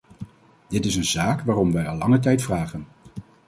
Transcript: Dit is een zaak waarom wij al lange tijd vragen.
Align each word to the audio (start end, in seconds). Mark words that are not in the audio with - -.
Dit 0.69 0.85
is 0.85 0.95
een 0.95 1.03
zaak 1.05 1.41
waarom 1.41 1.71
wij 1.71 1.87
al 1.87 1.97
lange 1.97 2.19
tijd 2.19 2.41
vragen. 2.41 2.85